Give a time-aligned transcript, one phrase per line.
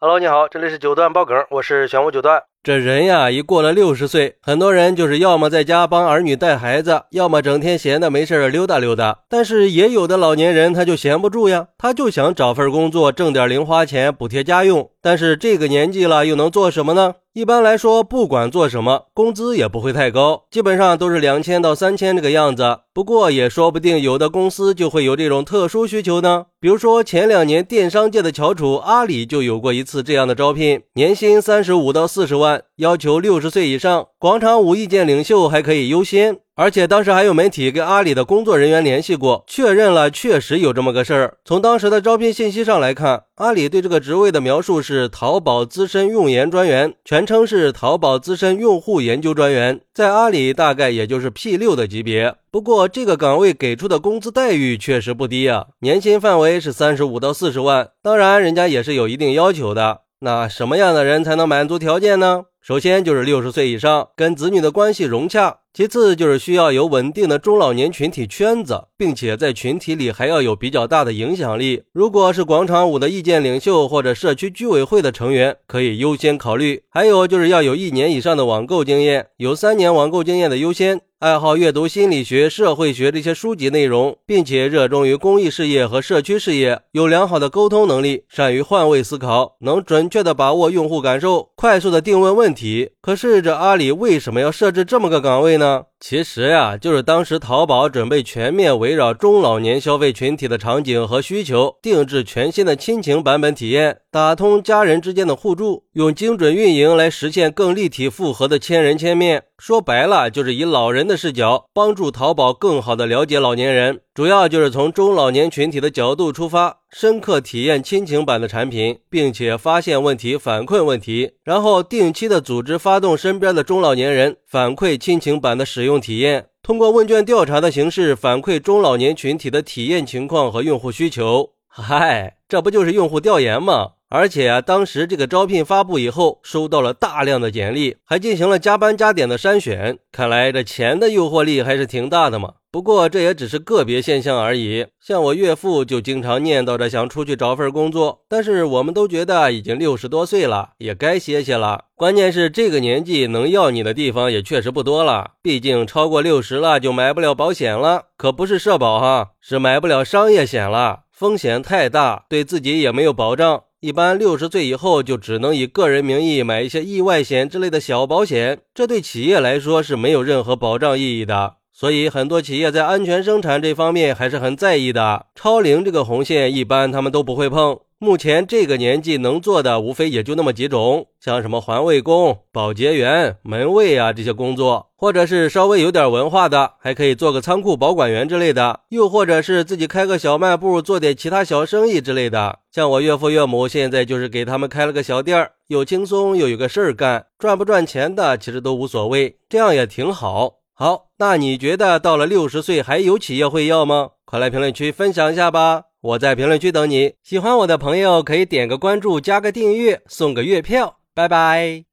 [0.00, 2.40] Hello，你好，这里是九段爆梗，我是玄武九段。
[2.62, 9.18] 这人呀，一过了六十岁，很多人就是要么在家帮儿女带孩子，要么整天闲的没事溜达溜达。
[9.28, 14.88] 但是也有的老年人他就闲不住呀，他就想找份工作挣点零花钱补贴家用。
[15.00, 17.14] 但是这个年纪了，又能做什么呢？
[17.32, 22.80] 一般来说，不管做什么，工资也不会太高，基本上都是两千到三千这个样子。
[22.92, 26.46] 不过也说不定有的公司就会有这种特殊需求呢。
[26.60, 32.62] 比如说前两年电商界的翘楚阿里就有过一次这样的招聘，年薪三十五到四十万。
[32.78, 36.38] 要求六十岁以上，广场舞意见领袖还可以优先。
[36.54, 41.38] 而且当时还有媒体跟阿里的工作人员联系过，确认了确实有这么个事儿。
[41.44, 52.32] 从当时的招聘信息上来看，阿里对这个职位的描述是淘宝资深用研专员，全称是淘宝资深用户研究专员，在阿里大概也就是 P 六的级别。
[52.52, 60.02] 不过这个岗位给出的工资待遇确实不低啊，年薪范围是三十五到四十万，当然人家也是有一定要求的。
[60.20, 62.46] 那什么样的人才能满足条件呢？
[62.68, 71.84] 首先就是六十岁以上，跟子女的关系融洽；其次就是需要有稳定的中老年群体圈子，并且在群体里还要有比较大的影响力。
[71.94, 76.82] 如果是广场舞的意见领袖或者社区居委会的成员，可以优先考虑。
[76.90, 81.00] 还有就是要有一年以上的网购经验，有三年网购经验的优先。
[81.20, 92.90] 爱好阅读心理学、社会学这些书籍内容，并且热衷于公益事业和社区事业，有良好的沟通能力，善于换位思考，能准确的把握用户感受，快速的定位问题。
[93.00, 95.82] 可是这阿里为什么要设置这么个岗位呢？
[96.00, 109.42] 其实呀，就是当时淘宝准备全面围绕中老年消费群体的场景和需求，定制全新的亲情版本体验，打通家人之间的互助，用精准运营来实现更立体复合的千人千面。
[109.58, 114.00] 说白了，就是以老人的视角，帮助淘宝更好的了解老年人。
[114.18, 131.50] 主要就是从中老年群体的角度出发，深刻体验亲情版的产品，并且发现问题、反馈问题，然后定期的组织发动身边的中老年人反馈亲情版的使用体验，通过问卷调查的形式反馈中老年群体的体验情况和用户需求。
[131.68, 133.90] 嗨，这不就是用户调研吗？
[134.08, 139.96] 而且啊，当时这个招聘发布以后，收到了大量的简历，还进行了加班加点的筛选。
[140.10, 142.54] 看来这钱的诱惑力还是挺大的嘛。
[142.70, 144.86] 不过这也只是个别现象而已。
[145.00, 151.84] 像我岳父就经常念叨着想出去找份工作，但是我们都觉得已经六十多岁了，也该歇歇了。
[151.94, 163.64] 关键是这个年纪能要你的地方也确实不多了，毕竟超过六十了就买不了保险了，可不是社保哈，是买不了商业险了，风险太大，对自己也没有保障。
[163.80, 171.57] 一般六十岁以后就只能以个人名义买一些意外险之类的小保险，这对企业来说是没有任何保障意义的。
[171.78, 175.26] 所以很多企业在安全生产这方面还是很在意的。
[175.36, 177.78] 超龄这个红线一般他们都不会碰。
[178.00, 192.58] 目前这个年纪能做的无非也就那么几种，像什么环卫工、保洁员、门卫啊这些工作，或者是稍微有点文化的，还可以做个仓库保管员之类的，又或者是自己开个小卖部，做点其他小生意之类的。
[192.72, 200.54] 像我岳父岳母现在就是给他们开了个小店儿，又轻松又有个事儿干，赚不赚钱的其实都无所谓，这样也挺好。
[200.72, 204.10] 好，那你觉得到了六十岁还有企业会要吗？
[204.24, 205.82] 快来评论区分享一下吧。
[206.00, 207.14] 我在评论区等你。
[207.24, 210.98] 喜欢我的朋友可以点个关注，加个订阅，送个月票。
[211.14, 211.87] 拜拜。